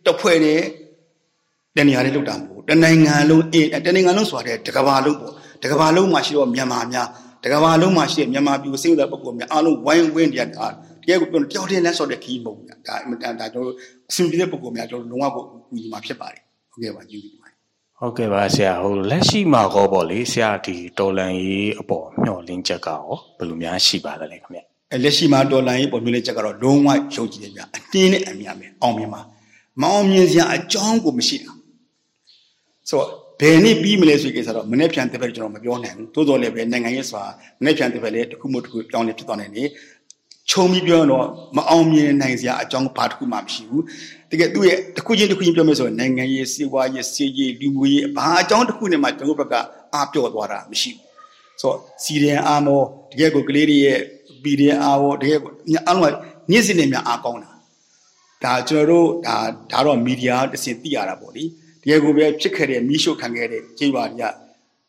[0.07, 0.63] တဖွဲ့တယ်
[1.77, 7.09] တနေရာလေးလောက်တာမဟုတ်တနိုင်ငံလုံးအေးတနိုင်ငံလုံးဆိုတဲ့တကဘာလုံးပေါ့တကဘာလုံးမှာရှိတော့မြန်မာများ
[7.45, 10.53] တကဘာလုံးမှာရှိတဲ့မြန်မာပြည်စိတ်သက်ပုဂ္ဂိုလ်များအားလုံးဝိုင်းဝန်းတရားတ
[11.09, 13.77] ကယ်ကိုပြောကြောက်တဲ့လက်ဆော့တဲ့ခီးမဟုတ်ဘူးဒါအင်မတန်ဒါကျွန်တော်တို့
[14.11, 17.38] အစီအပြေတဲ့ပုဂ္ဂိုလ်များကျွန်တော်လုံးဝကိုကူညီမှာဖြစ်ပါတယ်ဟုတ်ကဲ့ပါကျေးဇူးတင်ပါတယ်
[18.03, 23.05] ဟုတ်ကဲ့ပါဆရာဟိုလက်ရှိမှာကောပေါ့လေဆရာဒီတော်လန်ရေးအပေါ်မျှော်လင့်ချက်ကရော
[23.39, 24.61] ဘယ်လိုများရှိပါသလဲခင်ဗျ
[24.93, 29.21] အဲလက်ရှိမှာဒေါ်လာရေးပေါ်မျိုးလေးချက်ကတော့လုံးဝယုံကြည်တယ်ဗျအတင်းနဲ့အမြင်မယ်အောင်မြင်ပါ
[29.83, 31.53] မအောင်မြင်စရာအကြောင်းကိုမရှိတာ
[32.89, 33.09] ဆိုတော့
[33.41, 37.29] ဘယ်နည်းပြီးမလဲဆိုကိစ္စတော့မနေ့ပြန်တဲ့ဘက်ကျွန်တော်မပြောနိုင်ဘူးသို့တော်လည်းပဲနိုင်ငံရေးဆိုတာ
[37.61, 39.69] မနေ့ပြန်တဲ့ဘက်လည်းတစ်ခုမှတစ်ခုပြောင်းလဲဖြစ်သွားနိုင်တယ်
[40.51, 43.85] ခြုံပြီးပြောတော့မအောင်မြင်နိုင်စရာအကြောင်းဘာတစ်ခုမှမရှိဘူး
[44.31, 49.55] တကယ်သူ့ရဲ့တစ်ခုချင်းတစ်ခုချင်းပြောမယ်ဆိုရင်နိုင်ငံရေးစီးပွားရေးစီးရေးလူမှုရေးဘာအကြောင်းတစ်ခုနဲ့မှကျွန်တော်ဘက်က
[49.95, 51.05] အားပြော့သွားတာမရှိဘူး
[51.61, 52.81] ဆိုတော့စီရီယန်အားမော
[53.13, 53.99] တကယ်ကိုကလေးတွေရဲ့
[54.43, 55.39] ပီဒီအားရောတကယ်
[55.87, 56.15] အားလုံးက
[56.51, 57.51] ညစ်စင်နေများအားကောင်းတာ
[58.45, 59.37] ဒါကျွန်တော်တို့ဒါ
[59.73, 61.45] ဒါတော့မီဒီယာတစ်စင်သိရတာပေါ့လေ
[61.83, 64.33] တကယ်ကိုပဲဖြစ်ခဲ့တဲ့မီးရှို့ခံခဲ့တဲ့ကျေးရွာတွေက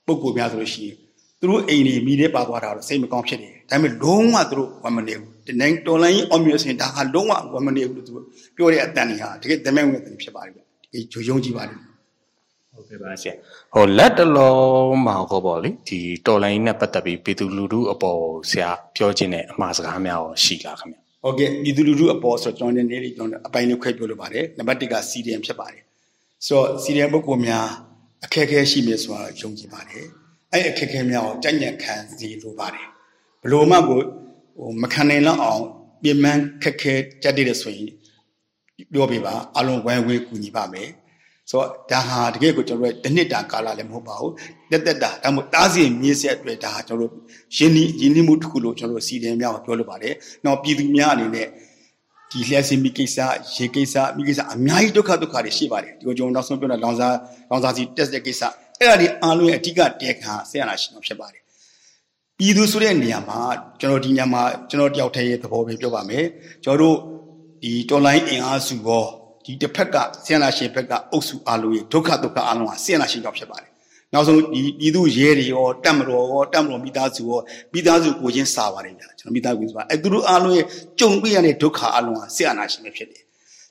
[0.06, 0.95] ပုံကိုများဆိုလို့ရှိရင်
[1.39, 8.14] သူတို့အိမ်တွေမိတဲ့ပါသွားတာတော့စိတ်မကောင်းဖြစ်နေတယ် ဒါပေမဲ့လုံးဝသူတို့ဝမနေဘူးဒီနိုင်တော်လိုင်းအောင်မြင်စင်ဒါကလုံးဝဝမနေဘူးလို့သူ
[8.56, 10.62] ပြောတဲ့အတန်ကြီးဟာတကယ်တမဲဝင်တဲ့ဖြစ်ပါတယ်ဗျ
[10.94, 11.78] ဒီဂျိုယုံကြည်ပါတယ်
[12.72, 13.34] ဟုတ်ကဲ့ပါဆရာ
[13.74, 25.82] ဟိုလက်တလုံးမှာကောပေါ့လေဒီတော်လိုင်းနဲ့ပတ်သက်ပြီးပြည်သူလူထုအပေါ်ဆရာပြောခြင်းနဲ့အမှားစကားများရောရှိလားခင်ဗျဟုတ်ကဲ့ပြည်သူလူထုအပေါ်ဆိုကျွန်တော်နေနေကျွန်တော်အပိုင်းလေးခွဲပြောလိုပါတယ်နံပါတ်1က CDM ဖြစ်ပါတယ်
[26.46, 27.68] ဆိုတော့ CDM ပုဂ္ဂိုလ်များ
[28.26, 30.06] အခက်အခဲရှိမယ်ဆိုတာယုံကြည်ပါတယ်
[30.54, 32.88] အဲ့အခက်အခဲများကိုကြံ့ကြံ့ခံစီလိုပါတယ်
[33.43, 33.99] ဘလို့မှကို
[34.60, 35.62] ဟိုမခံနိုင်တော့အောင်
[36.04, 37.89] ပြင်ပန်းခက်ခဲကြက်တဲ့ဆိုရင်
[38.93, 40.89] ပြောပြပါအလုံးဝိုင်းဝဲကူညီပါမယ်
[41.49, 44.34] ဆိုတော့ဒါဟာတကယ်ကိုကျွန်တော်တို့တစ်နှစ်တာကာလလည်းမဟုတ်ပါဘူး
[44.71, 47.21] တက်တက်တာဒါမှမဟုတ်တားစီမြေးဆက်အတွက်ဒါကျွန်တော်တို့
[47.58, 50.13] ရင်းနှီးရင်းနှီးမှုတစ်ခုလို့ကျွန်တော်တို့စီတယ်များပြောလို့ပါတယ်။
[50.45, 51.47] နောက်ပြည်သူများအနေနဲ့
[52.32, 53.17] ဒီလျှက်စီမိကိစ္စ
[53.56, 57.10] ရေကိစ္စမိကိစ္စအများကြီးဒုက္ခဒုက္ခတွေရှိပါတယ်ဒီကိုကျွန်တော်နောက်ဆုံးပြောတဲ့လောင်စာ
[57.49, 58.41] လောင်စာစီတက်တဲ့ကိစ္စ
[58.80, 61.38] အဲ့ဒါဒီအားလုံးရဲ့အဓိကတဲခံဆရာနာရှင်တော်ဖြစ်ပါတယ်
[62.41, 63.39] ပြည်သူဆိုတဲ့နေရာမှာ
[63.80, 66.25] ကျွန်တော်ဒီညမှာကျွန်တော်တယောက်တည်းရဲ့သဘောပဲပြောပါမယ်
[66.63, 66.97] ကျွန်တော်တို့
[67.63, 69.06] ဒီတော်လိုင်းအင်အားစုရော
[69.45, 73.69] ဒီတစ်ဖက်ကဆရာနာရှင်ဘက်ကအုပ်စုအားလုံးရဲ့ဒုက္ခဒုက္ခအားလုံးဟာဆရာနာရှင်ကြောင့်ဖြစ်ပါတယ်
[74.13, 77.39] နောက်ဆုံးဒီပြည်သူရဲတွေရောတက်မတော်ရောတက်မတော်မိသားစုရော
[77.73, 80.65] မိသားစုကိုချင်းစာပါတယ်ဗျာကျွန်တော်မိသားစုဆိုတာအဲသူတို့အားလုံးရဲ့
[80.99, 83.23] ကြုံတွေ့ရတဲ့ဒုက္ခအားလုံးဟာဆရာနာရှင်ပဲဖြစ်တယ်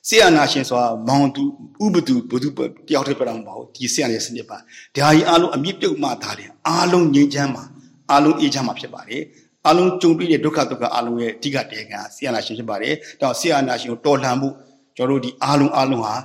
[0.07, 1.43] ဆရာနာရှင်ဆိုတာမောင်သူ
[1.83, 2.49] ဥပဒုဘုသူ
[2.87, 4.61] တယောက်တည်းပြတော့မဟုတ်ဒီဆရာရဲ့စနစ်ပါဒါ
[4.95, 7.65] ကြီးအားလုံးအမြင့်ပြုတ်မှသာတယ်အားလုံးငြိမ်းချမ်းမှာ
[8.11, 9.21] အားလုံးအေးချမ်းမှာဖြစ်ပါတယ်
[9.65, 14.49] အားလုံးကြုံတွေ့တဲ့ဒုက္ခဒုက္ခအားလုံးရဲ့အဓိကတရားကဆရာနာရှင်ဖြစ်ပါတယ်တော့ဆရာနာရှင်ကိုတော်လှန်မှု
[14.95, 16.15] ကျွန်တော်တို့ဒီအားလုံးအားလုံးဟာ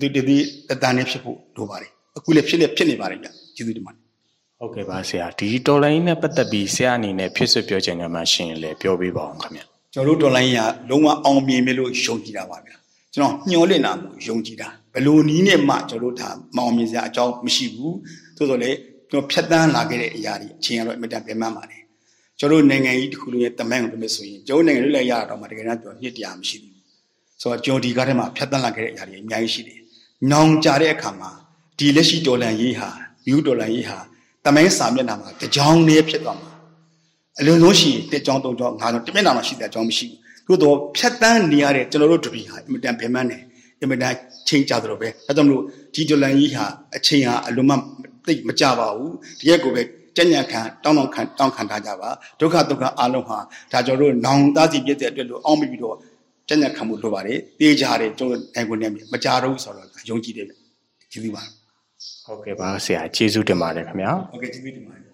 [0.00, 4.00] ဒီဒီတတန်နေဖြစ်ဖို့လိုပါတယ်အခုလည်းဖြစ်နေဖြစ်နေပါတယ်ဗျကျေးဇူးတင်ပါတယ်
[4.58, 9.62] ဟုတ်ကဲ့ပါဆရာဒီတော်လိုင်းနဲ့ပတ်သက်ပြီးဆရာအနေနဲ့ဖြစ်ဆွပြောချင်ကြမှာရှင်လည်းပြောပေးပါအောင်ခင်ဗျ
[9.94, 10.58] ကျွန်တော်တို့တော်လိုင်းက
[10.90, 12.70] လုံးဝအောင်မြင်မယ်လို့ယုံကြည်တာပါဗျ
[13.14, 17.96] ကျွန်တော်ညှော်လင့်တာကိုယုံကြည်တာဘယ်လိုနည်းနဲ့မှကျွန်တော်တို့ဒါမောင်မြင်စရာအကြောင်းမရှိဘူး
[18.36, 18.78] သို့တော်လည်း
[19.10, 21.82] ကျွန်တော်ဖြတ်တန်းလာခဲ့တဲ့အရာတွေအချိန်ကတော့အမြဲတမ်းပြန်မှန်းပါတယ်
[22.38, 26.76] ကျွန်တော်နိုင်ငံကြီးတစ်ခုလုံးရဲ့တမန်ကိုပြောလို့ဆိုရင်ကျွန်တော်နိုင်ငံလွတ်လပ်ရတာတော့မှတကယ်တမ်းပြောနှစ်တရားမရှိဘူး
[27.40, 29.78] ဆိုတော့ကျွန်တော်ဒီကားထဲမှာဖြတ်တန်းလာခဲ့တဲ့အရာတွေအများကြီးရှိတယ်။
[30.32, 31.30] နောင်ကြတဲ့အခါမှာ
[31.78, 32.90] ဒီလက်ရှိဒေါ်လာရေးဟာ
[33.28, 33.98] ယူဒေါ်လာရေးဟာ
[34.44, 36.50] တမန်စာမျက်နှာမှာတကြောင်လေးဖြစ်သွားမှာ
[37.40, 40.06] အလုံးစုံရှိတက်ကြောင်တုံကြောင်ငါတော့တမျက်နှာမှာရှိတဲ့အကြောင်းမရှိ
[40.46, 43.42] ဘူး။သို့တော့ဖြတ်တန်းနေရတဲ့ကျွန်တော်တို့တပီဟာအင်မတန်ဗင်မန်းတယ်
[43.80, 44.14] အင်မတန်
[44.48, 45.62] ချိန်ကြသလိုပဲအဲကြောင့်မလို့
[45.94, 46.64] ဒီဒေါ်လာရေးဟာ
[46.96, 47.72] အချိန်ဟာအလုံးမ
[48.26, 49.82] သိမကြပါဘူး။ဒီရက်ကိုပဲ
[50.16, 53.38] ကြညံခံတောင်းတောင်းခံတောင်းခံထားကြပါဒုက္ခဒုက္ခအလုံးဟာ
[53.72, 55.96] ဒါကျွန်တော်တို့နောင်သားစီပြည့်တဲ့အတွက်လို့အောင်းပြီးတော့
[56.48, 60.46] ကြညံခံမှုလိုပါတယ်တေးကြတယ်ကျွန်တော်နိုင်ကိုနေမကြတော့ဘူးဆိုတော့ယုံကြည်တယ်
[61.12, 61.42] ကျေးဇူးပါ
[62.26, 65.04] ဟုတ်ကဲ့ပါဆရာကျေးဇူးတင်ပါတယ်ခင်ဗျာဟုတ်ကဲ့ကျေးဇူးတင်ပါတယ်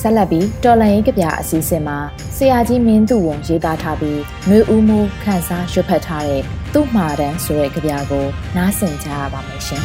[0.00, 1.98] ဆက်လက်ပြီးတော်လန်ရေးကဗျာအစီအစဉ်မှာ
[2.42, 8.26] ဆရာကြီးမင်းသူဝံရေးသားထားပြီးနှွေဦးမှုခန်းစားရွတ်ဖတ်ထားတဲ့သူ့မှာတန်းဆိုတဲ့ကဗျာကို
[8.56, 9.84] နားဆင်ကြရပါမယ်ရှင်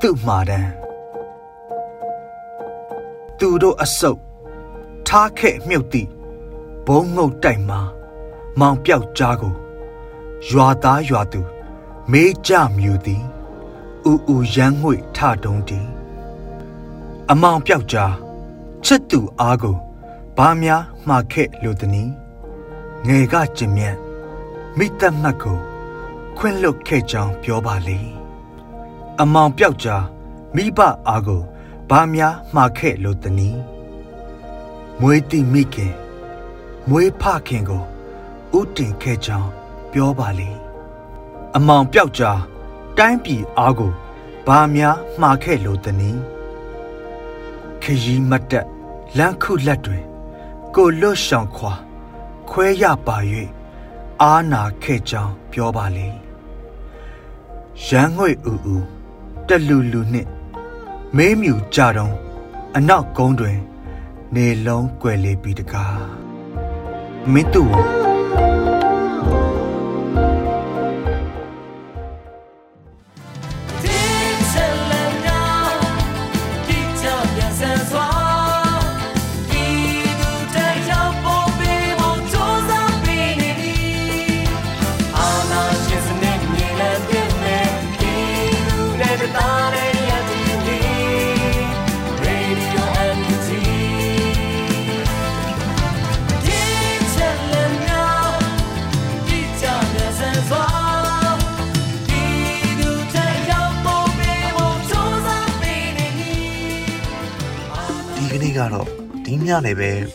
[0.00, 0.70] သူ့မှာတန်း
[3.38, 4.20] သူတို့အစုပ်
[5.08, 6.08] ထားခဲ့မြုပ်သည့်
[6.86, 7.80] ဘုံငုတ်တိုက်မှာ
[8.60, 9.54] မောင်ပြောက်ကြားကို
[10.48, 11.40] ရွာသားရွာသူ
[12.12, 13.22] မေးကြမြူသည်
[14.10, 15.93] ဥဥရမ်းငွေထတုံးတီ
[17.30, 18.14] အမောင်ပြောက်ကြား
[18.84, 19.76] ချစ်သူအားကို
[20.36, 22.12] ဘာများမှားခဲ့လို့တနည်း
[23.06, 23.96] ငယ်ကကျင်မြတ်
[24.78, 25.58] မိတ္တမတ်ကို
[26.36, 27.98] ခွင့်လွတ်ခဲ့ကြောင်းပြောပါလေ
[29.20, 30.04] အမောင်ပြောက်ကြား
[30.54, 31.42] မိဘအားကို
[31.90, 33.60] ဘာများမှားခဲ့လို့တနည်း
[35.00, 35.94] မွေးတိမိခင်
[36.88, 37.82] မွေးဖခင်ကို
[38.58, 39.50] ဥတင်ခဲ့ကြောင်း
[39.92, 40.50] ပြောပါလေ
[41.56, 42.40] အမောင်ပြောက်ကြား
[42.98, 43.92] တိုင်းပြည်အားကို
[44.46, 46.20] ဘာများမှားခဲ့လို့တနည်း
[47.86, 48.66] ခရီးမတ်တက်
[49.18, 50.04] လမ်းခုလက်တွင်
[50.74, 51.72] ကိုလွတ်ဆောင်ခွာ
[52.50, 53.16] ခွဲရပါ၍
[54.22, 56.08] အာနာခဲ့ကြောင်းပြောပါလေ
[57.86, 58.76] ရန်ငွေဥဥ
[59.48, 60.30] တလူလူနှင့်
[61.16, 62.14] မေးမြူကြတော့
[62.76, 63.58] အနောက်ကုန်းတွင်
[64.34, 65.98] နေလုံးကွယ်လေးပြီးတကား
[67.32, 68.03] မင်းတို့